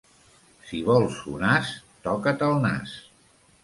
Si 0.69 0.79
vols 0.87 1.21
un 1.33 1.45
as, 1.51 1.71
toca't 2.09 2.45
el 2.51 2.61
nas. 2.69 3.01